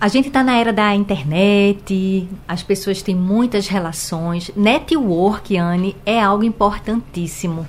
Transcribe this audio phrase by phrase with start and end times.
[0.00, 4.50] a gente está na era da internet, as pessoas têm muitas relações.
[4.56, 7.68] Network, Anne, é algo importantíssimo.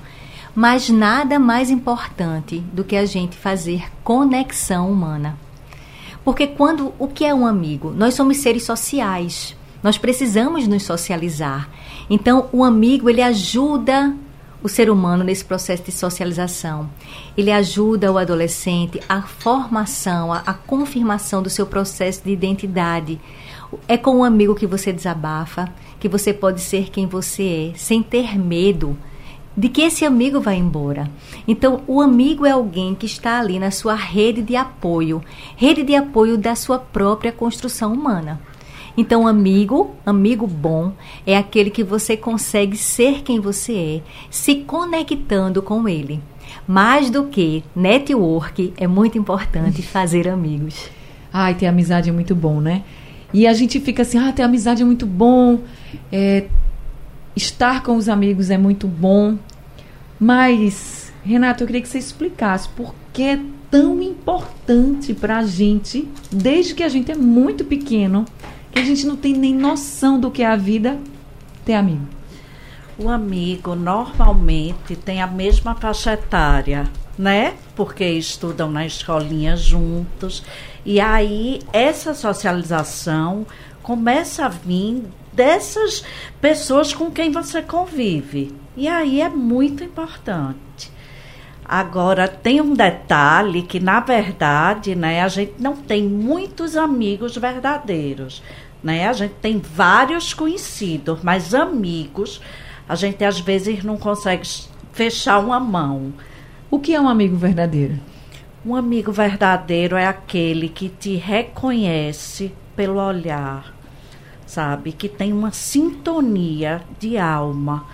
[0.55, 5.37] Mas nada mais importante do que a gente fazer conexão humana.
[6.23, 7.91] Porque quando o que é um amigo?
[7.91, 9.53] Nós somos seres sociais.
[9.83, 11.69] Nós precisamos nos socializar.
[12.09, 14.15] Então, o amigo ele ajuda
[14.63, 16.89] o ser humano nesse processo de socialização.
[17.37, 23.19] Ele ajuda o adolescente à formação, à, confirmação do seu processo de identidade.
[23.87, 25.69] É com um amigo que você desabafa,
[25.99, 28.97] que você pode ser quem você é, sem ter medo
[29.55, 31.09] de que esse amigo vai embora.
[31.47, 35.21] Então, o amigo é alguém que está ali na sua rede de apoio,
[35.57, 38.39] rede de apoio da sua própria construção humana.
[38.97, 40.91] Então, amigo, amigo bom,
[41.25, 46.21] é aquele que você consegue ser quem você é, se conectando com ele.
[46.67, 50.89] Mais do que network, é muito importante fazer amigos.
[51.31, 52.83] Ai, ter amizade é muito bom, né?
[53.33, 55.59] E a gente fica assim, ah, ter amizade é muito bom,
[56.11, 56.47] é,
[57.35, 59.37] estar com os amigos é muito bom.
[60.19, 66.07] Mas, Renato, eu queria que você explicasse por que é tão importante para a gente,
[66.29, 68.25] desde que a gente é muito pequeno,
[68.71, 70.97] que a gente não tem nem noção do que é a vida,
[71.65, 72.07] ter amigo.
[72.97, 77.55] O amigo normalmente tem a mesma faixa etária, né?
[77.75, 80.43] Porque estudam na escolinha juntos.
[80.85, 83.45] E aí essa socialização
[83.81, 85.03] começa a vir
[85.33, 86.03] dessas
[86.39, 88.53] pessoas com quem você convive.
[88.75, 90.91] E aí é muito importante.
[91.63, 98.43] Agora, tem um detalhe que, na verdade, né, a gente não tem muitos amigos verdadeiros.
[98.83, 99.07] Né?
[99.07, 102.41] A gente tem vários conhecidos, mas amigos,
[102.87, 104.47] a gente às vezes não consegue
[104.91, 106.13] fechar uma mão.
[106.69, 107.99] O que é um amigo verdadeiro?
[108.65, 113.73] Um amigo verdadeiro é aquele que te reconhece pelo olhar,
[114.45, 114.91] sabe?
[114.91, 117.87] Que tem uma sintonia de alma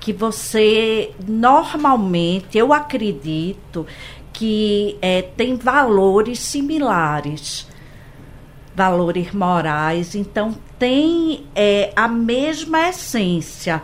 [0.00, 3.86] que você normalmente, eu acredito
[4.32, 7.67] que é, tem valores similares,
[8.78, 13.82] valores morais, então tem é, a mesma essência,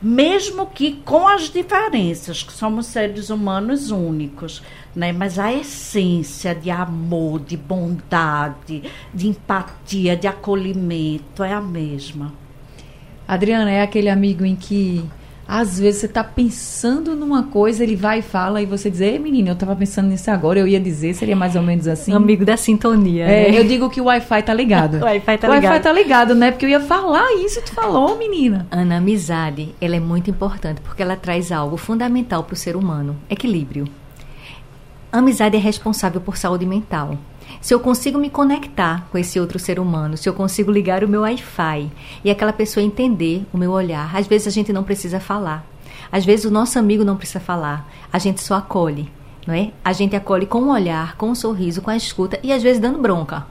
[0.00, 4.62] mesmo que com as diferenças, que somos seres humanos únicos,
[4.94, 5.10] né?
[5.10, 12.32] Mas a essência de amor, de bondade, de empatia, de acolhimento é a mesma.
[13.26, 15.04] Adriana, é aquele amigo em que
[15.48, 19.18] às vezes você está pensando numa coisa, ele vai e fala, e você diz, ei
[19.18, 22.12] menina, eu estava pensando nisso agora, eu ia dizer, seria mais ou menos assim.
[22.12, 23.24] Amigo da sintonia.
[23.24, 23.58] É, né?
[23.58, 24.98] eu digo que o Wi-Fi tá ligado.
[25.00, 25.72] o Wi-Fi tá o ligado.
[25.72, 26.50] Wi-Fi tá ligado, né?
[26.50, 28.66] Porque eu ia falar isso e tu falou, menina.
[28.70, 32.76] Ana, a amizade, ela é muito importante, porque ela traz algo fundamental para o ser
[32.76, 33.86] humano, equilíbrio.
[35.10, 37.16] A amizade é responsável por saúde mental.
[37.60, 41.08] Se eu consigo me conectar com esse outro ser humano, se eu consigo ligar o
[41.08, 41.90] meu Wi-Fi
[42.24, 44.14] e aquela pessoa entender o meu olhar.
[44.14, 45.66] Às vezes a gente não precisa falar.
[46.10, 47.88] Às vezes o nosso amigo não precisa falar.
[48.12, 49.10] A gente só acolhe,
[49.46, 49.72] não é?
[49.84, 52.80] A gente acolhe com o olhar, com o sorriso, com a escuta e às vezes
[52.80, 53.46] dando bronca.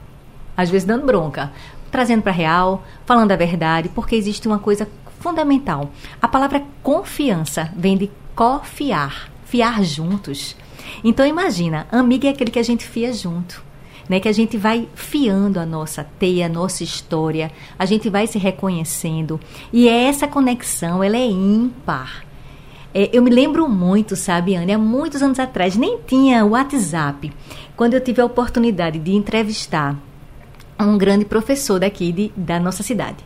[0.56, 1.52] Às vezes dando bronca,
[1.90, 4.88] trazendo para real, falando a verdade, porque existe uma coisa
[5.20, 5.90] fundamental.
[6.20, 10.56] A palavra confiança vem de confiar, fiar juntos.
[11.04, 13.67] Então imagina, amigo é aquele que a gente fia junto.
[14.08, 18.26] Né, que a gente vai fiando a nossa teia, a nossa história, a gente vai
[18.26, 19.38] se reconhecendo.
[19.70, 22.24] E essa conexão, ela é ímpar.
[22.94, 27.30] É, eu me lembro muito, sabe, Anne, há muitos anos atrás, nem tinha WhatsApp.
[27.76, 29.94] Quando eu tive a oportunidade de entrevistar
[30.80, 33.18] um grande professor daqui de, da nossa cidade.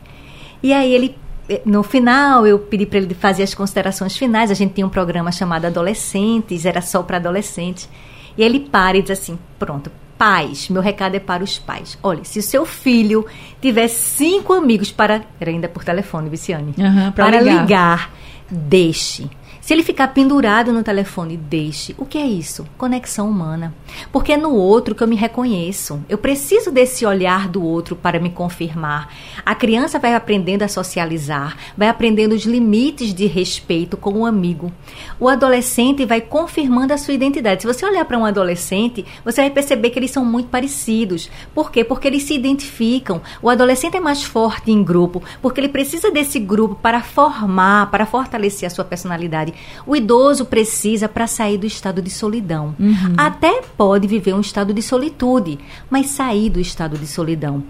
[0.61, 1.15] E aí ele
[1.47, 4.51] eh, no final eu pedi para ele fazer as considerações finais.
[4.51, 7.89] A gente tinha um programa chamado Adolescentes, era só para adolescentes.
[8.37, 9.91] E ele para e diz assim: "Pronto,
[10.23, 11.97] pais, meu recado é para os pais.
[12.01, 13.25] Olha, se o seu filho
[13.61, 17.61] tiver cinco amigos para era ainda por telefone, Viciane, uhum, para ligar.
[17.61, 18.11] ligar,
[18.49, 19.29] deixe
[19.63, 21.95] se ele ficar pendurado no telefone, deixe.
[21.97, 22.67] O que é isso?
[22.77, 23.73] Conexão humana.
[24.11, 26.03] Porque é no outro que eu me reconheço.
[26.09, 29.15] Eu preciso desse olhar do outro para me confirmar.
[29.45, 34.69] A criança vai aprendendo a socializar, vai aprendendo os limites de respeito com o amigo.
[35.17, 37.61] O adolescente vai confirmando a sua identidade.
[37.61, 41.31] Se você olhar para um adolescente, você vai perceber que eles são muito parecidos.
[41.55, 41.85] Por quê?
[41.85, 43.21] Porque eles se identificam.
[43.41, 48.05] O adolescente é mais forte em grupo, porque ele precisa desse grupo para formar, para
[48.05, 49.52] fortalecer a sua personalidade
[49.85, 52.75] o idoso precisa para sair do estado de solidão.
[52.79, 53.13] Uhum.
[53.17, 55.59] Até pode viver um estado de solitude,
[55.89, 57.63] mas sair do estado de solidão.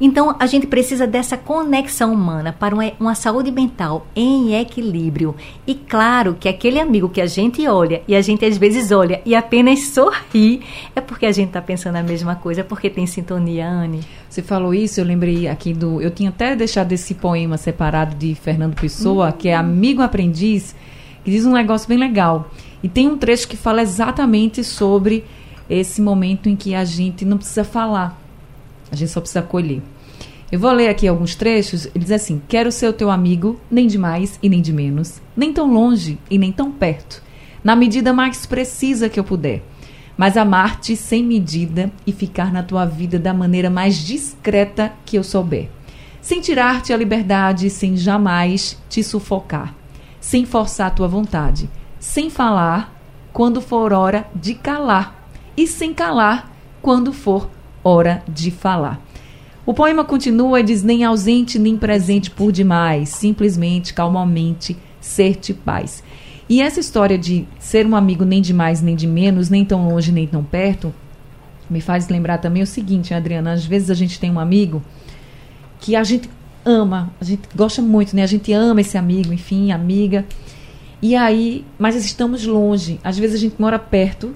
[0.00, 5.34] Então, a gente precisa dessa conexão humana para uma, uma saúde mental em equilíbrio.
[5.66, 9.20] E claro que aquele amigo que a gente olha e a gente às vezes olha
[9.26, 10.62] e apenas sorri,
[10.94, 14.00] é porque a gente está pensando a mesma coisa, porque tem sintonia, Anne.
[14.28, 16.00] Você falou isso, eu lembrei aqui do.
[16.00, 19.32] Eu tinha até deixado esse poema separado de Fernando Pessoa, uhum.
[19.32, 20.76] que é Amigo Aprendiz
[21.28, 22.50] que diz um negócio bem legal.
[22.82, 25.26] E tem um trecho que fala exatamente sobre
[25.68, 28.18] esse momento em que a gente não precisa falar,
[28.90, 29.82] a gente só precisa acolher.
[30.50, 31.84] Eu vou ler aqui alguns trechos.
[31.94, 35.20] Ele diz assim: Quero ser o teu amigo, nem de mais e nem de menos,
[35.36, 37.22] nem tão longe e nem tão perto,
[37.62, 39.62] na medida mais precisa que eu puder,
[40.16, 45.22] mas amar-te sem medida e ficar na tua vida da maneira mais discreta que eu
[45.22, 45.68] souber,
[46.22, 49.77] sem tirar-te a liberdade, sem jamais te sufocar
[50.20, 51.68] sem forçar a tua vontade,
[51.98, 52.94] sem falar
[53.32, 57.50] quando for hora de calar e sem calar quando for
[57.82, 59.00] hora de falar.
[59.64, 66.02] O poema continua e diz: nem ausente nem presente por demais, simplesmente, calmamente, ser-te paz.
[66.48, 69.86] E essa história de ser um amigo nem de mais nem de menos, nem tão
[69.86, 70.94] longe nem tão perto,
[71.68, 74.82] me faz lembrar também o seguinte, Adriana: às vezes a gente tem um amigo
[75.80, 76.30] que a gente
[76.68, 78.22] ama, a gente gosta muito, né?
[78.22, 80.26] A gente ama esse amigo, enfim, amiga.
[81.00, 83.00] E aí, mas estamos longe.
[83.02, 84.34] Às vezes a gente mora perto,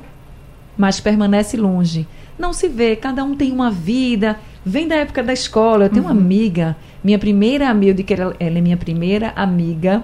[0.76, 2.06] mas permanece longe.
[2.38, 4.38] Não se vê, cada um tem uma vida.
[4.64, 5.84] Vem da época da escola.
[5.84, 6.10] Eu tenho uhum.
[6.10, 10.02] uma amiga, minha primeira amiga, eu digo que ela, ela é minha primeira amiga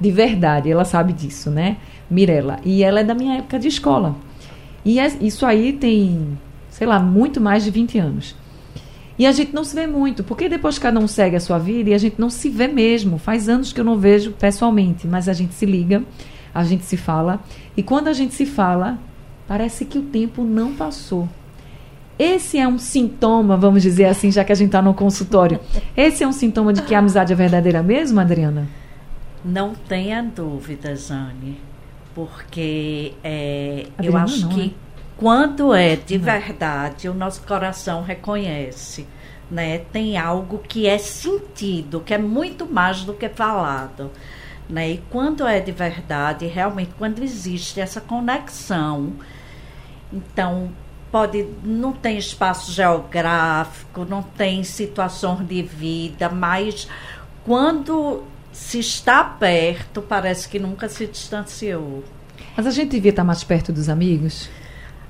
[0.00, 0.70] de verdade.
[0.70, 1.76] Ela sabe disso, né?
[2.10, 2.58] Mirella.
[2.64, 4.16] E ela é da minha época de escola.
[4.84, 6.38] E é, isso aí tem,
[6.70, 8.34] sei lá, muito mais de 20 anos.
[9.18, 11.90] E a gente não se vê muito, porque depois cada um segue a sua vida
[11.90, 13.18] e a gente não se vê mesmo.
[13.18, 16.04] Faz anos que eu não vejo pessoalmente, mas a gente se liga,
[16.54, 17.40] a gente se fala.
[17.76, 18.96] E quando a gente se fala,
[19.48, 21.28] parece que o tempo não passou.
[22.16, 25.58] Esse é um sintoma, vamos dizer assim, já que a gente está no consultório.
[25.96, 28.68] Esse é um sintoma de que a amizade é verdadeira mesmo, Adriana?
[29.44, 31.58] Não tenha dúvidas, Anne.
[32.14, 34.70] Porque é, eu acho não, que né?
[35.18, 39.04] Quando é de verdade, o nosso coração reconhece,
[39.50, 39.78] né?
[39.92, 44.12] Tem algo que é sentido, que é muito mais do que falado,
[44.70, 44.90] né?
[44.90, 49.14] E quando é de verdade, realmente quando existe essa conexão,
[50.12, 50.70] então
[51.10, 56.86] pode não tem espaço geográfico, não tem situação de vida, mas
[57.44, 58.22] quando
[58.52, 62.04] se está perto, parece que nunca se distanciou.
[62.56, 64.48] Mas a gente devia estar mais perto dos amigos?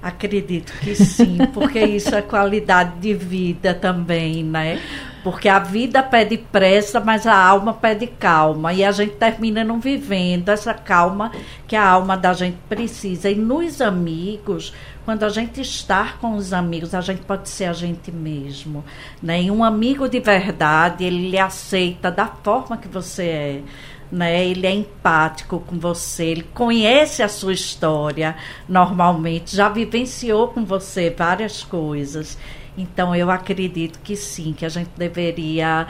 [0.00, 4.80] Acredito que sim, porque isso é qualidade de vida também, né?
[5.24, 8.72] Porque a vida pede pressa, mas a alma pede calma.
[8.72, 11.32] E a gente termina não vivendo essa calma
[11.66, 13.28] que a alma da gente precisa.
[13.28, 14.72] E nos amigos,
[15.04, 18.84] quando a gente está com os amigos, a gente pode ser a gente mesmo.
[19.20, 19.42] Né?
[19.42, 23.62] E um amigo de verdade, ele lhe aceita da forma que você é
[24.10, 24.46] né?
[24.46, 28.36] Ele é empático com você, ele conhece a sua história
[28.68, 32.38] normalmente, já vivenciou com você várias coisas.
[32.76, 35.86] Então eu acredito que sim, que a gente deveria,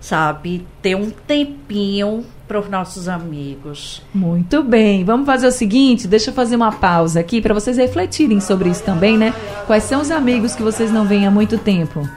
[0.00, 4.02] sabe, ter um tempinho para os nossos amigos.
[4.12, 8.40] Muito bem, vamos fazer o seguinte, deixa eu fazer uma pausa aqui para vocês refletirem
[8.40, 9.32] sobre isso também, né?
[9.66, 12.08] Quais são os amigos que vocês não veem há muito tempo?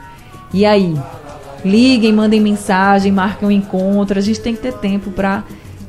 [0.52, 0.94] E aí,
[1.64, 4.18] liguem, mandem mensagem, marquem um encontro.
[4.18, 5.42] A gente tem que ter tempo para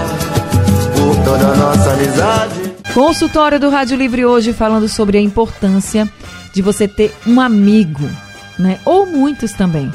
[0.96, 2.78] por toda a nossa amizade.
[2.94, 6.08] Consultório do Rádio Livre hoje falando sobre a importância
[6.58, 8.10] de você ter um amigo,
[8.58, 8.80] né?
[8.84, 9.92] Ou muitos também.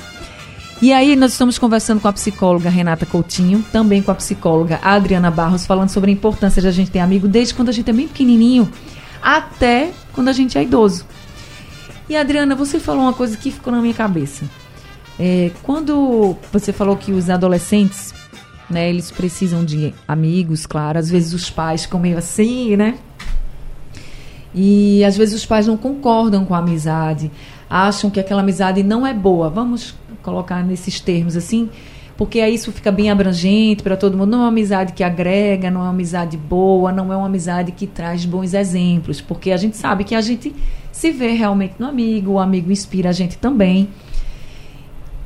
[0.80, 5.28] E aí nós estamos conversando com a psicóloga Renata Coutinho, também com a psicóloga Adriana
[5.28, 7.92] Barros, falando sobre a importância de a gente ter amigo desde quando a gente é
[7.92, 8.70] bem pequenininho
[9.20, 11.04] até quando a gente é idoso.
[12.08, 14.44] E Adriana, você falou uma coisa que ficou na minha cabeça.
[15.18, 18.14] É, quando você falou que os adolescentes,
[18.70, 22.98] né, eles precisam de amigos, claro, às vezes os pais ficam meio assim, né?
[24.54, 27.30] E às vezes os pais não concordam com a amizade,
[27.68, 29.48] acham que aquela amizade não é boa.
[29.48, 31.70] Vamos colocar nesses termos assim,
[32.16, 34.30] porque aí isso fica bem abrangente para todo mundo.
[34.30, 37.72] Não é uma amizade que agrega, não é uma amizade boa, não é uma amizade
[37.72, 40.54] que traz bons exemplos, porque a gente sabe que a gente
[40.90, 43.88] se vê realmente no amigo, o amigo inspira a gente também.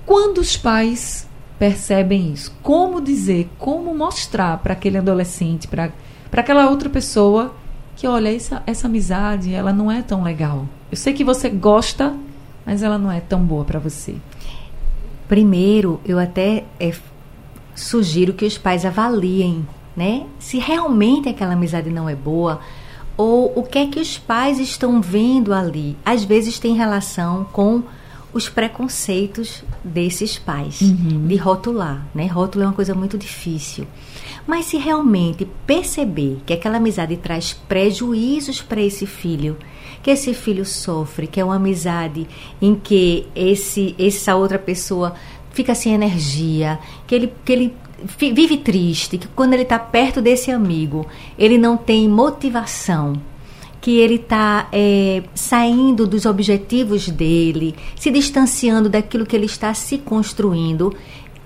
[0.06, 1.28] Quando os pais
[1.58, 5.90] percebem isso, como dizer, como mostrar para aquele adolescente, para
[6.32, 7.52] aquela outra pessoa
[7.96, 10.66] que olha, essa, essa amizade, ela não é tão legal.
[10.90, 12.14] Eu sei que você gosta,
[12.64, 14.14] mas ela não é tão boa para você.
[15.26, 16.92] Primeiro, eu até é,
[17.74, 20.26] sugiro que os pais avaliem, né?
[20.38, 22.60] Se realmente aquela amizade não é boa,
[23.16, 25.96] ou o que é que os pais estão vendo ali.
[26.04, 27.82] Às vezes tem relação com
[28.32, 31.26] os preconceitos desses pais, uhum.
[31.26, 32.26] de rotular, né?
[32.26, 33.86] Rótulo é uma coisa muito difícil.
[34.46, 39.56] Mas se realmente perceber que aquela amizade traz prejuízos para esse filho,
[40.02, 42.28] que esse filho sofre, que é uma amizade
[42.62, 45.14] em que esse essa outra pessoa
[45.50, 47.74] fica sem energia, que ele, que ele
[48.16, 53.14] vive triste, que quando ele está perto desse amigo, ele não tem motivação,
[53.80, 59.98] que ele está é, saindo dos objetivos dele, se distanciando daquilo que ele está se
[59.98, 60.94] construindo,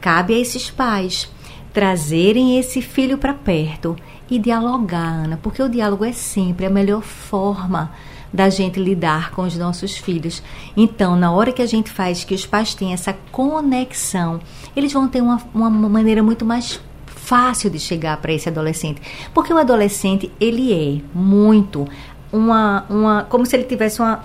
[0.01, 1.31] cabe a esses pais
[1.73, 3.97] trazerem esse filho para perto
[4.31, 7.93] e dialogar, Ana, porque o diálogo é sempre a melhor forma
[8.33, 10.43] da gente lidar com os nossos filhos.
[10.77, 14.41] Então, na hora que a gente faz que os pais tenham essa conexão,
[14.77, 19.01] eles vão ter uma, uma maneira muito mais fácil de chegar para esse adolescente,
[19.33, 21.87] porque o adolescente ele é muito
[22.33, 24.25] uma, uma como se ele tivesse uma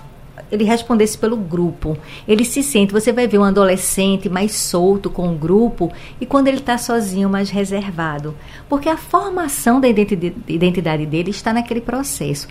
[0.50, 1.96] ele respondesse pelo grupo.
[2.26, 6.48] Ele se sente, você vai ver um adolescente mais solto com o grupo e quando
[6.48, 8.34] ele está sozinho, mais reservado.
[8.68, 12.48] Porque a formação da identidade dele está naquele processo.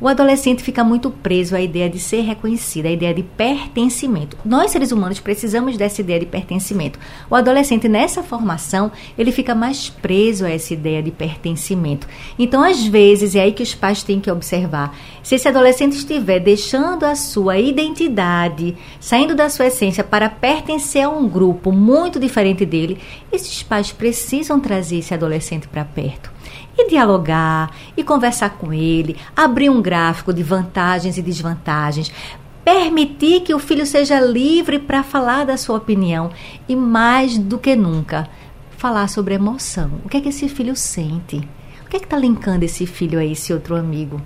[0.00, 4.36] O adolescente fica muito preso à ideia de ser reconhecido, à ideia de pertencimento.
[4.44, 6.98] Nós, seres humanos, precisamos dessa ideia de pertencimento.
[7.30, 12.08] O adolescente, nessa formação, ele fica mais preso a essa ideia de pertencimento.
[12.38, 14.96] Então, às vezes, é aí que os pais têm que observar.
[15.22, 21.08] Se esse adolescente estiver deixando a sua identidade, saindo da sua essência para pertencer a
[21.08, 22.98] um grupo muito diferente dele,
[23.32, 26.34] esses pais precisam trazer esse adolescente para perto
[26.76, 32.10] e dialogar e conversar com ele, abrir um gráfico de vantagens e desvantagens,
[32.64, 36.30] permitir que o filho seja livre para falar da sua opinião
[36.68, 38.28] e mais do que nunca
[38.76, 39.90] falar sobre emoção.
[40.04, 41.36] O que é que esse filho sente?
[41.84, 44.20] O que é que está linkando esse filho a esse outro amigo?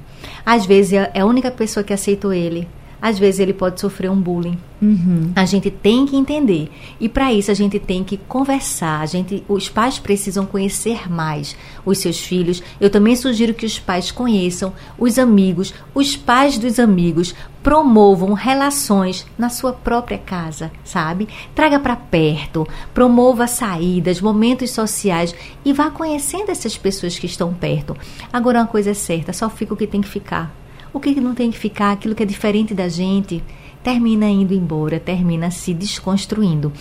[0.46, 2.68] Às vezes é a única pessoa que aceitou ele
[3.00, 4.58] às vezes ele pode sofrer um bullying.
[4.80, 5.32] Uhum.
[5.34, 6.70] A gente tem que entender.
[7.00, 9.00] E para isso a gente tem que conversar.
[9.00, 12.62] A gente, os pais precisam conhecer mais os seus filhos.
[12.80, 19.26] Eu também sugiro que os pais conheçam os amigos, os pais dos amigos, promovam relações
[19.36, 21.28] na sua própria casa, sabe?
[21.54, 27.96] Traga para perto, promova saídas, momentos sociais e vá conhecendo essas pessoas que estão perto.
[28.32, 30.54] Agora uma coisa é certa, só fica o que tem que ficar.
[30.92, 33.42] O que não tem que ficar, aquilo que é diferente da gente,
[33.82, 36.72] termina indo embora, termina se desconstruindo.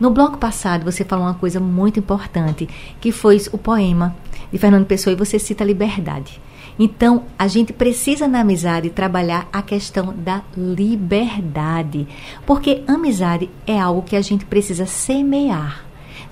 [0.00, 2.68] No bloco passado, você falou uma coisa muito importante,
[3.00, 4.16] que foi o poema
[4.52, 6.40] de Fernando Pessoa, e você cita liberdade.
[6.78, 12.06] Então, a gente precisa na amizade trabalhar a questão da liberdade,
[12.44, 15.85] porque amizade é algo que a gente precisa semear.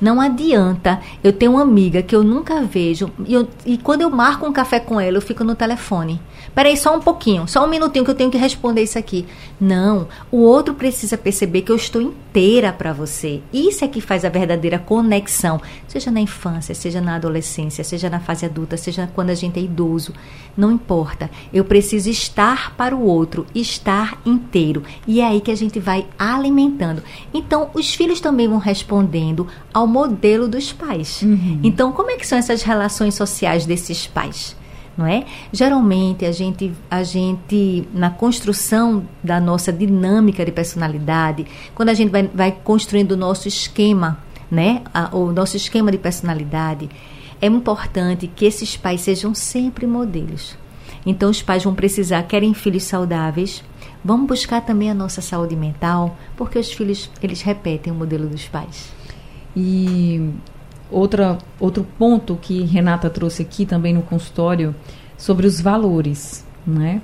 [0.04, 4.11] Não adianta eu ter uma amiga que eu nunca vejo e, eu, e quando eu
[4.11, 6.20] marco um café com ela, eu fico no telefone.
[6.54, 9.25] Peraí, só um pouquinho, só um minutinho que eu tenho que responder isso aqui.
[9.58, 13.40] Não, o outro precisa perceber que eu estou inteira para você.
[13.52, 18.18] Isso é que faz a verdadeira conexão, seja na infância, seja na adolescência, seja na
[18.18, 20.12] fase adulta, seja quando a gente é idoso.
[20.56, 21.30] Não importa.
[21.52, 24.82] Eu preciso estar para o outro, estar inteiro.
[25.06, 27.04] E é aí que a gente vai alimentando.
[27.32, 31.22] Então, os filhos também vão respondendo ao modelo dos pais.
[31.22, 31.60] Uhum.
[31.62, 34.56] Então, como é que são essas relações sociais desses pais?
[34.96, 35.24] Não é?
[35.52, 42.10] Geralmente a gente, a gente na construção da nossa dinâmica de personalidade, quando a gente
[42.10, 44.18] vai, vai construindo o nosso esquema,
[44.50, 46.88] né, a, o nosso esquema de personalidade,
[47.40, 50.56] é importante que esses pais sejam sempre modelos.
[51.04, 53.62] Então os pais vão precisar, querem filhos saudáveis,
[54.02, 58.46] vamos buscar também a nossa saúde mental, porque os filhos eles repetem o modelo dos
[58.48, 58.92] pais.
[59.56, 60.30] E
[60.90, 64.74] outra, outro ponto que Renata trouxe aqui também no consultório
[65.16, 67.00] sobre os valores, né?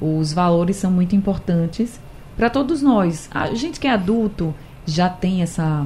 [0.00, 2.00] Os valores são muito importantes
[2.36, 3.28] para todos nós.
[3.32, 4.54] A gente que é adulto
[4.86, 5.84] já tem essa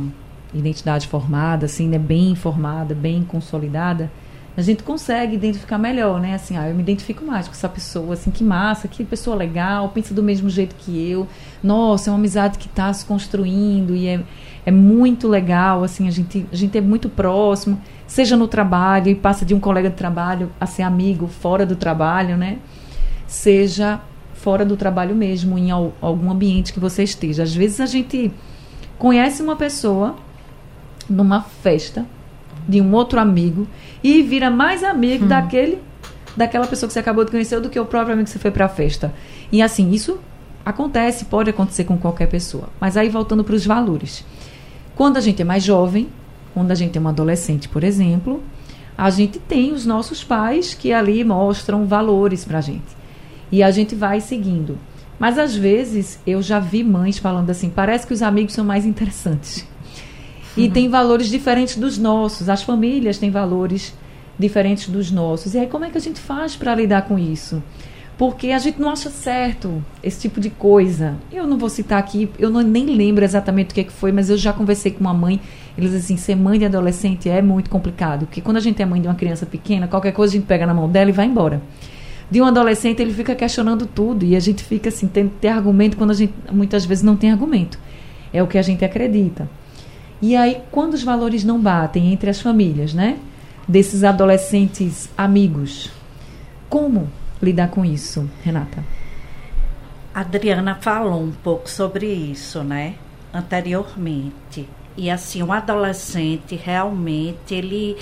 [0.55, 4.11] identidade formada, assim, né, bem formada, bem consolidada,
[4.57, 6.35] a gente consegue identificar melhor, né?
[6.35, 9.89] Assim, ah, eu me identifico mais com essa pessoa, assim, que massa, que pessoa legal,
[9.89, 11.27] pensa do mesmo jeito que eu.
[11.63, 14.23] Nossa, é uma amizade que está se construindo e é,
[14.67, 19.15] é muito legal, assim, a gente, a gente é muito próximo, seja no trabalho e
[19.15, 22.59] passa de um colega de trabalho a ser amigo fora do trabalho, né?
[23.27, 24.01] Seja
[24.35, 27.45] fora do trabalho mesmo, em algum ambiente que você esteja.
[27.45, 28.31] Às vezes a gente
[28.99, 30.17] conhece uma pessoa
[31.09, 32.05] numa festa
[32.69, 33.67] de um outro amigo
[34.03, 35.29] e vira mais amigo hum.
[35.29, 35.79] daquele
[36.37, 38.51] daquela pessoa que você acabou de conhecer do que o próprio amigo que você foi
[38.51, 39.13] para a festa.
[39.51, 40.19] E assim, isso
[40.65, 42.69] acontece, pode acontecer com qualquer pessoa.
[42.81, 44.25] Mas aí voltando para os valores.
[44.95, 46.09] Quando a gente é mais jovem,
[46.55, 48.43] quando a gente é um adolescente, por exemplo,
[48.97, 52.97] a gente tem os nossos pais que ali mostram valores para a gente.
[53.51, 54.79] E a gente vai seguindo.
[55.19, 58.85] Mas às vezes eu já vi mães falando assim: parece que os amigos são mais
[58.85, 59.67] interessantes.
[60.57, 62.49] E tem valores diferentes dos nossos.
[62.49, 63.95] As famílias têm valores
[64.39, 65.55] diferentes dos nossos.
[65.55, 67.63] E aí, como é que a gente faz para lidar com isso?
[68.23, 71.17] porque a gente não acha certo esse tipo de coisa.
[71.33, 74.13] Eu não vou citar aqui, eu não, nem lembro exatamente o que, é que foi,
[74.13, 75.41] mas eu já conversei com uma mãe,
[75.77, 79.01] eles assim, ser mãe de adolescente é muito complicado, porque quando a gente é mãe
[79.01, 81.61] de uma criança pequena, qualquer coisa a gente pega na mão dela e vai embora.
[82.31, 85.97] De um adolescente, ele fica questionando tudo e a gente fica assim, tem ter argumento
[85.97, 87.79] quando a gente muitas vezes não tem argumento.
[88.33, 89.51] É o que a gente acredita.
[90.23, 93.19] E aí, quando os valores não batem entre as famílias, né?
[93.67, 95.91] Desses adolescentes amigos,
[96.69, 97.11] como
[97.43, 98.85] lidar com isso, Renata?
[100.15, 102.95] A Adriana falou um pouco sobre isso, né?
[103.35, 104.69] Anteriormente.
[104.97, 107.97] E assim, um adolescente realmente ele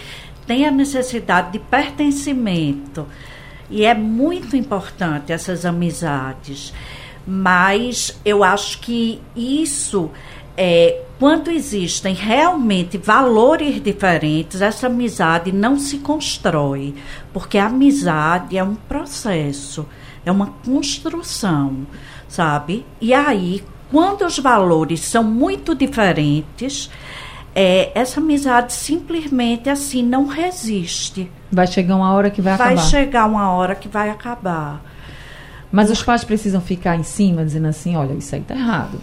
[0.47, 3.07] tem a necessidade de pertencimento.
[3.71, 6.75] E é muito importante essas amizades.
[7.27, 10.11] Mas eu acho que isso
[10.57, 16.95] é, quando existem realmente valores diferentes, essa amizade não se constrói,
[17.31, 19.87] porque a amizade é um processo,
[20.25, 21.87] é uma construção,
[22.27, 22.87] sabe?
[23.03, 26.91] E aí, quando os valores são muito diferentes,
[27.55, 31.31] é, essa amizade simplesmente assim não resiste.
[31.53, 32.81] Vai chegar uma hora que vai, vai acabar.
[32.81, 34.83] Vai chegar uma hora que vai acabar.
[35.71, 38.99] Mas os pais precisam ficar em cima dizendo assim, olha, isso aí tá errado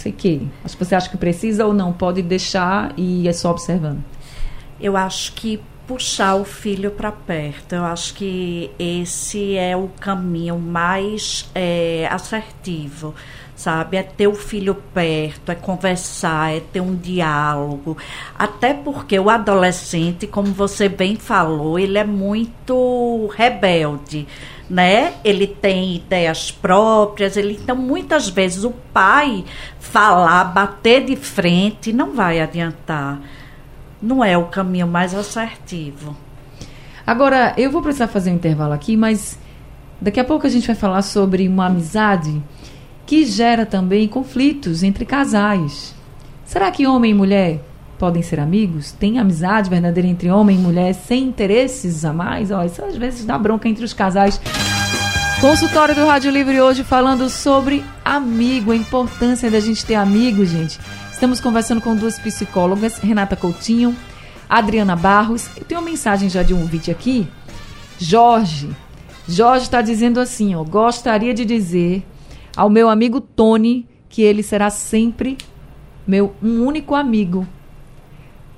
[0.00, 0.48] sei que.
[0.64, 4.02] Acho que você acha que precisa ou não, pode deixar e é só observando.
[4.80, 7.74] Eu acho que puxar o filho para perto.
[7.74, 13.14] Eu acho que esse é o caminho mais é, assertivo,
[13.60, 13.98] sabe?
[13.98, 17.96] É ter o filho perto, é conversar, é ter um diálogo.
[18.38, 24.26] Até porque o adolescente, como você bem falou, ele é muito rebelde
[24.70, 25.14] né?
[25.24, 29.44] Ele tem ideias próprias, ele então muitas vezes o pai
[29.80, 33.20] falar, bater de frente não vai adiantar.
[34.00, 36.16] Não é o caminho mais assertivo.
[37.04, 39.36] Agora, eu vou precisar fazer um intervalo aqui, mas
[40.00, 42.40] daqui a pouco a gente vai falar sobre uma amizade
[43.10, 45.96] que gera também conflitos entre casais.
[46.44, 47.60] Será que homem e mulher
[47.98, 48.92] podem ser amigos?
[48.92, 52.52] Tem amizade verdadeira entre homem e mulher sem interesses a mais?
[52.52, 54.40] Ó, isso às vezes dá bronca entre os casais.
[55.40, 60.78] Consultório do Rádio Livre hoje falando sobre amigo, a importância da gente ter amigos, gente.
[61.10, 63.92] Estamos conversando com duas psicólogas, Renata Coutinho,
[64.48, 65.50] Adriana Barros.
[65.56, 67.26] Eu tenho uma mensagem já de um vídeo aqui.
[67.98, 68.70] Jorge,
[69.26, 72.06] Jorge está dizendo assim, ó, gostaria de dizer
[72.56, 75.38] ao meu amigo Tony que ele será sempre
[76.06, 77.46] meu um único amigo.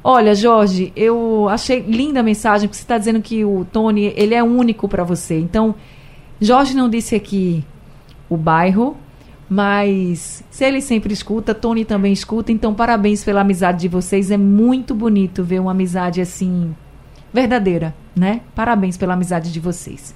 [0.02, 4.34] Olha, Jorge, eu achei linda a mensagem porque você está dizendo que o Tony ele
[4.34, 5.38] é único para você.
[5.38, 5.74] Então,
[6.40, 7.64] Jorge não disse aqui
[8.28, 8.96] o bairro,
[9.48, 12.50] mas se ele sempre escuta, Tony também escuta.
[12.50, 14.30] Então, parabéns pela amizade de vocês.
[14.30, 16.74] É muito bonito ver uma amizade assim
[17.32, 18.40] verdadeira, né?
[18.54, 20.14] Parabéns pela amizade de vocês.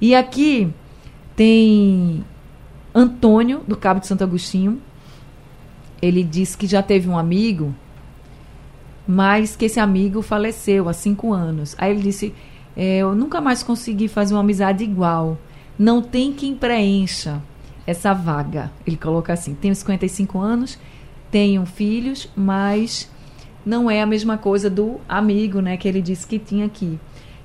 [0.00, 0.70] E aqui
[1.34, 2.24] tem
[2.94, 4.80] Antônio, do Cabo de Santo Agostinho.
[6.00, 7.74] Ele disse que já teve um amigo,
[9.06, 11.74] mas que esse amigo faleceu há cinco anos.
[11.78, 12.34] Aí ele disse:
[12.76, 15.38] é, Eu nunca mais consegui fazer uma amizade igual.
[15.78, 17.42] Não tem quem preencha
[17.86, 18.70] essa vaga.
[18.86, 20.78] Ele coloca assim: Tenho 55 anos,
[21.30, 23.10] tenho filhos, mas
[23.64, 26.98] não é a mesma coisa do amigo, né, que ele disse que tinha aqui.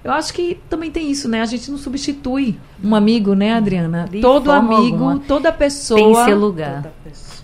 [0.04, 1.42] Eu acho que também tem isso, né?
[1.42, 4.08] A gente não substitui um amigo, né, Adriana?
[4.10, 5.20] De Todo amigo, alguma.
[5.20, 6.00] toda pessoa.
[6.00, 6.92] Tem seu lugar.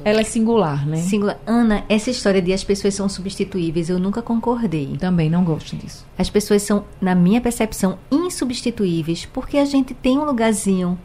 [0.03, 0.97] Ela é singular, né?
[0.97, 1.37] Singular.
[1.45, 4.95] Ana, essa história de as pessoas são substituíveis, eu nunca concordei.
[4.97, 6.05] Também não gosto disso.
[6.17, 10.97] As pessoas são, na minha percepção, insubstituíveis, porque a gente tem um lugarzinho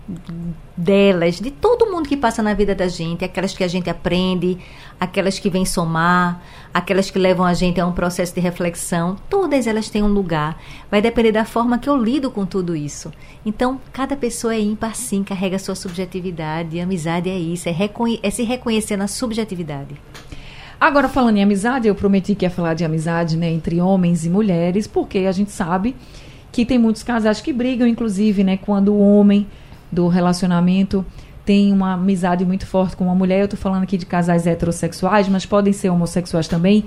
[0.80, 4.58] delas, de todo mundo que passa na vida da gente, aquelas que a gente aprende,
[4.98, 9.66] aquelas que vêm somar, aquelas que levam a gente a um processo de reflexão, todas
[9.66, 10.60] elas têm um lugar.
[10.90, 13.12] Vai depender da forma que eu lido com tudo isso.
[13.44, 17.76] Então, cada pessoa é ímpar sim, carrega a sua subjetividade, e amizade é isso, é,
[18.22, 19.94] é se reconhecer na subjetividade.
[20.80, 24.30] Agora, falando em amizade, eu prometi que ia falar de amizade né, entre homens e
[24.30, 25.94] mulheres, porque a gente sabe
[26.50, 29.46] que tem muitos casais que brigam, inclusive, né, quando o homem
[29.90, 31.05] do relacionamento
[31.44, 33.40] tem uma amizade muito forte com uma mulher.
[33.40, 36.85] Eu tô falando aqui de casais heterossexuais, mas podem ser homossexuais também.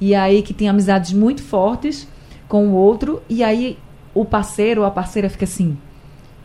[0.00, 2.08] E aí que tem amizades muito fortes
[2.48, 3.78] com o outro, e aí
[4.14, 5.76] o parceiro ou a parceira fica assim: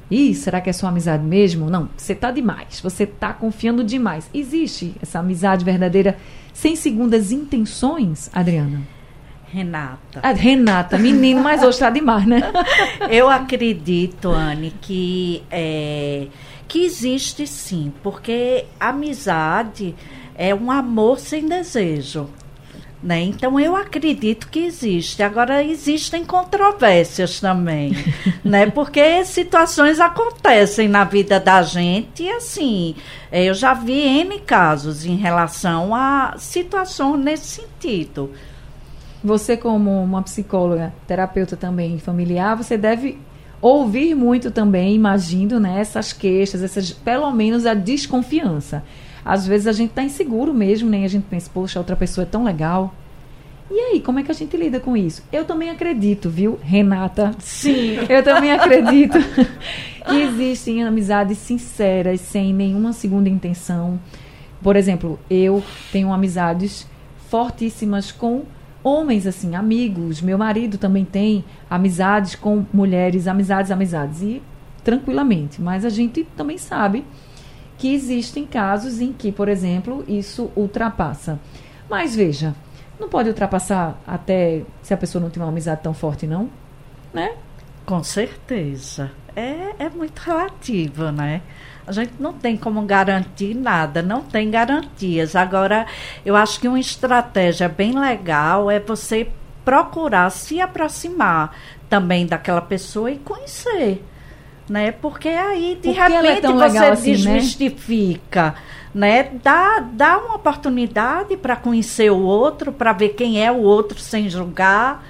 [0.10, 1.70] Ih, será que é sua amizade mesmo?
[1.70, 4.30] Não, você tá demais, você tá confiando demais.
[4.34, 6.18] Existe essa amizade verdadeira
[6.54, 8.82] sem segundas intenções, Adriana?
[9.52, 10.22] Renata.
[10.24, 12.42] Ah, Renata, menino, mas hoje tá demais, né?
[13.12, 16.28] Eu acredito, Anne, que, é,
[16.70, 19.94] que existe sim, porque amizade
[20.36, 22.30] é um amor sem desejo.
[23.04, 23.24] Né?
[23.24, 25.24] Então eu acredito que existe.
[25.24, 27.94] Agora existem controvérsias também,
[28.46, 28.68] né?
[28.70, 32.96] Porque situações acontecem na vida da gente e assim,
[33.32, 38.32] eh, eu já vi N casos em relação a situações nesse sentido.
[39.24, 43.20] Você, como uma psicóloga, terapeuta também familiar, você deve
[43.62, 48.84] ouvir muito também, imagino, né, essas queixas, essas, pelo menos a desconfiança.
[49.24, 51.06] Às vezes a gente tá inseguro mesmo, né?
[51.06, 52.94] A gente pensa, poxa, outra pessoa é tão legal.
[53.70, 55.24] E aí, como é que a gente lida com isso?
[55.32, 57.34] Eu também acredito, viu, Renata?
[57.40, 58.00] Sim.
[58.10, 59.18] Eu também acredito
[60.10, 64.00] que existem amizades sinceras, sem nenhuma segunda intenção.
[64.62, 66.86] Por exemplo, eu tenho amizades
[67.30, 68.44] fortíssimas com
[68.84, 70.22] homens, assim, amigos.
[70.22, 74.22] Meu marido também tem amizades com mulheres, amizades, amizades.
[74.22, 74.42] E
[74.84, 75.62] tranquilamente.
[75.62, 77.06] Mas a gente também sabe
[77.78, 81.40] que existem casos em que, por exemplo, isso ultrapassa.
[81.90, 82.56] Mas veja,
[83.00, 86.50] não pode ultrapassar até se a pessoa não tem uma amizade tão forte, não?
[87.14, 87.34] Né?
[87.86, 89.12] Com certeza.
[89.36, 91.42] É, é muito relativo, né?
[91.86, 95.36] A gente não tem como garantir nada, não tem garantias.
[95.36, 95.86] Agora,
[96.26, 99.30] eu acho que uma estratégia bem legal é você
[99.66, 101.56] procurar se aproximar
[101.90, 104.04] também daquela pessoa e conhecer.
[104.70, 104.92] Né?
[104.92, 107.16] Porque aí, de Por é repente, tão você assim, né?
[107.18, 108.56] desmistifica.
[108.94, 109.30] Né?
[109.44, 114.30] Dá, dá uma oportunidade para conhecer o outro, para ver quem é o outro sem
[114.30, 115.04] julgar.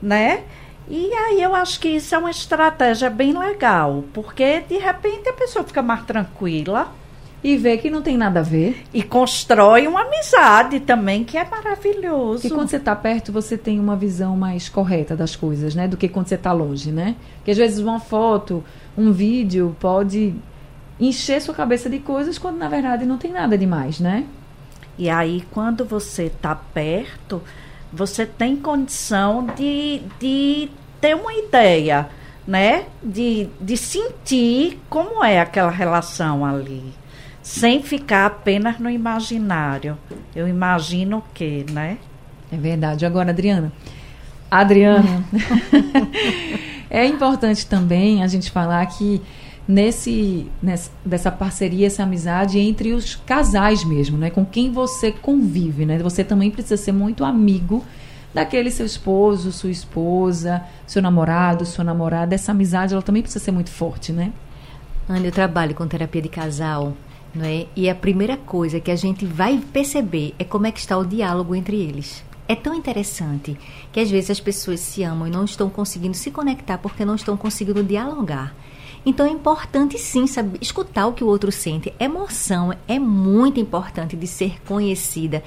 [0.00, 0.44] Né?
[0.88, 5.32] E aí eu acho que isso é uma estratégia bem legal, porque de repente a
[5.32, 6.92] pessoa fica mais tranquila
[7.42, 8.84] E ver que não tem nada a ver.
[8.94, 12.42] e constrói uma amizade também, que é maravilhoso.
[12.42, 15.86] Porque quando você está perto, você tem uma visão mais correta das coisas, né?
[15.88, 17.16] Do que quando você está longe, né?
[17.38, 18.64] Porque às vezes uma foto,
[18.96, 20.34] um vídeo pode
[20.98, 24.24] encher sua cabeça de coisas quando na verdade não tem nada demais, né?
[24.98, 27.42] E aí, quando você está perto,
[27.92, 30.68] você tem condição de, de
[31.00, 32.08] ter uma ideia,
[32.46, 32.84] né?
[33.02, 36.92] De, de sentir como é aquela relação ali.
[37.42, 39.96] Sem ficar apenas no imaginário.
[40.34, 41.98] Eu imagino o quê, né?
[42.50, 43.06] É verdade.
[43.06, 43.72] Agora, Adriana.
[44.50, 45.24] Adriana.
[46.90, 49.22] é importante também a gente falar que
[49.66, 54.30] nesse, nessa dessa parceria, essa amizade entre os casais mesmo, né?
[54.30, 55.98] Com quem você convive, né?
[55.98, 57.84] Você também precisa ser muito amigo
[58.32, 62.34] daquele seu esposo, sua esposa, seu namorado, sua namorada.
[62.34, 64.32] Essa amizade, ela também precisa ser muito forte, né?
[65.08, 66.94] Ana, eu trabalho com terapia de casal,
[67.34, 67.66] não é?
[67.74, 71.04] E a primeira coisa que a gente vai perceber é como é que está o
[71.04, 72.24] diálogo entre eles.
[72.48, 73.56] É tão interessante
[73.92, 77.14] que às vezes as pessoas se amam e não estão conseguindo se conectar porque não
[77.14, 78.54] estão conseguindo dialogar.
[79.06, 81.94] Então é importante sim saber escutar o que o outro sente.
[82.00, 85.44] Emoção é muito importante de ser conhecida.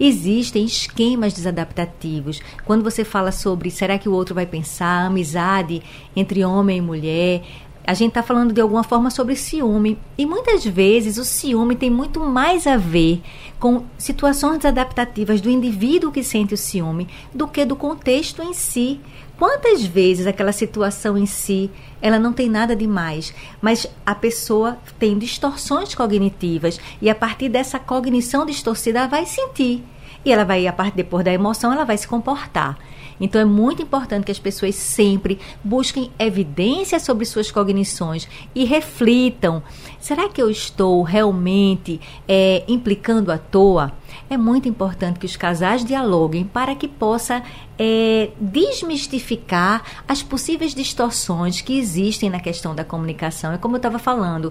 [0.00, 2.40] Existem esquemas desadaptativos.
[2.64, 5.82] Quando você fala sobre será que o outro vai pensar, amizade
[6.16, 7.42] entre homem e mulher,
[7.84, 9.98] a gente está falando de alguma forma sobre ciúme.
[10.16, 13.20] E muitas vezes o ciúme tem muito mais a ver
[13.58, 19.00] com situações adaptativas do indivíduo que sente o ciúme do que do contexto em si.
[19.42, 21.68] Quantas vezes aquela situação em si,
[22.00, 27.76] ela não tem nada demais, mas a pessoa tem distorções cognitivas e a partir dessa
[27.76, 29.82] cognição distorcida ela vai sentir.
[30.24, 32.78] E ela vai, a partir depois da emoção, ela vai se comportar.
[33.20, 39.60] Então é muito importante que as pessoas sempre busquem evidências sobre suas cognições e reflitam:
[39.98, 43.92] será que eu estou realmente é, implicando à toa?
[44.32, 47.42] É muito importante que os casais dialoguem para que possa
[47.78, 53.52] é, desmistificar as possíveis distorções que existem na questão da comunicação.
[53.52, 54.50] É como eu estava falando,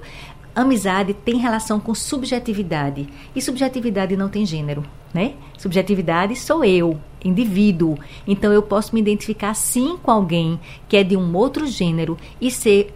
[0.56, 3.10] amizade tem relação com subjetividade.
[3.36, 5.34] E subjetividade não tem gênero, né?
[5.58, 7.98] Subjetividade sou eu, indivíduo.
[8.28, 12.52] Então eu posso me identificar sim com alguém que é de um outro gênero e
[12.52, 12.94] ser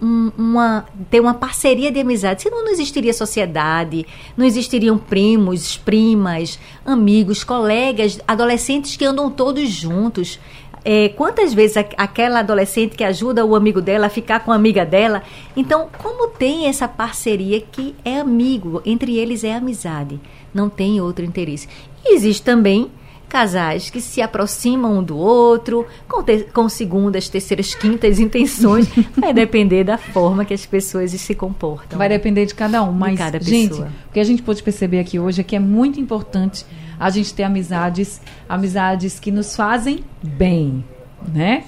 [0.00, 2.42] um, uma, ter uma parceria de amizade.
[2.42, 4.06] Senão não existiria sociedade,
[4.36, 10.38] não existiriam primos, primas, amigos, colegas, adolescentes que andam todos juntos.
[10.84, 14.56] É, quantas vezes a, aquela adolescente que ajuda o amigo dela a ficar com a
[14.56, 15.22] amiga dela.
[15.56, 20.20] Então, como tem essa parceria que é amigo, entre eles é amizade,
[20.52, 21.68] não tem outro interesse.
[22.04, 22.90] E existe também
[23.32, 28.86] casais que se aproximam um do outro, com, te, com segundas, terceiras, quintas intenções.
[29.16, 31.98] Vai depender da forma que as pessoas se comportam.
[31.98, 33.88] Vai depender de cada um, mas, cada gente, pessoa.
[34.10, 36.66] o que a gente pode perceber aqui hoje é que é muito importante
[37.00, 40.84] a gente ter amizades, amizades que nos fazem bem,
[41.32, 41.64] né?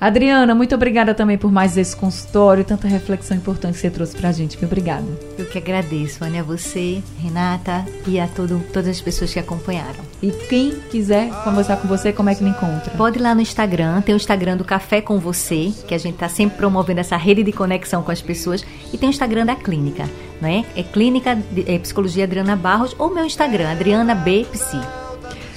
[0.00, 4.32] Adriana, muito obrigada também por mais esse consultório, tanta reflexão importante que você trouxe pra
[4.32, 4.56] gente.
[4.56, 5.06] Muito obrigada.
[5.38, 10.04] Eu que agradeço, Ana, a você, Renata e a todo, todas as pessoas que acompanharam.
[10.22, 12.92] E quem quiser conversar com você, como é que me encontra?
[12.96, 16.14] Pode ir lá no Instagram, tem o Instagram do Café com Você, que a gente
[16.14, 19.56] está sempre promovendo essa rede de conexão com as pessoas, e tem o Instagram da
[19.56, 20.08] clínica,
[20.40, 20.64] né?
[20.76, 25.05] É Clínica de é Psicologia Adriana Barros ou meu Instagram, Adriana B Psi.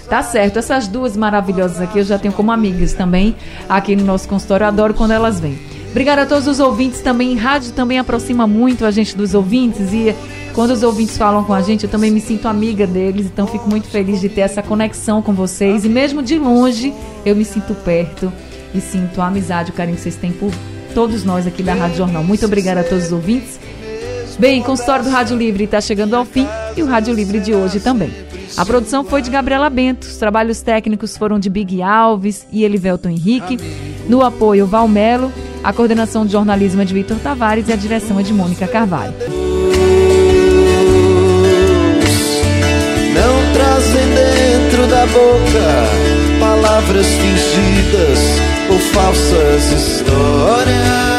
[0.10, 3.36] Tá certo, essas duas maravilhosas aqui eu já tenho como amigas também
[3.69, 4.63] aqui no nosso consultório.
[4.63, 5.60] Eu adoro quando elas vêm.
[5.91, 7.36] Obrigada a todos os ouvintes também.
[7.36, 10.15] Rádio também aproxima muito a gente dos ouvintes e
[10.54, 13.69] quando os ouvintes falam com a gente, eu também me sinto amiga deles, então fico
[13.69, 16.91] muito feliz de ter essa conexão com vocês e mesmo de longe
[17.24, 18.34] eu me sinto perto
[18.74, 20.52] e sinto a amizade, o carinho que vocês têm por
[20.93, 22.24] todos nós aqui da Rádio Jornal.
[22.24, 23.60] Muito obrigada a todos os ouvintes.
[24.39, 27.80] Bem, consultório do Rádio Livre está chegando ao fim e o Rádio Livre de hoje
[27.80, 28.28] também.
[28.57, 33.09] A produção foi de Gabriela Bento, os trabalhos técnicos foram de Big Alves e Elivelton
[33.09, 33.57] Henrique,
[34.07, 35.31] no apoio Valmelo,
[35.63, 39.13] a coordenação de jornalismo é de Vitor Tavares e a direção é de Mônica Carvalho.
[43.13, 46.09] Não trazem dentro da boca
[46.39, 48.19] palavras fingidas
[48.69, 51.18] ou falsas histórias.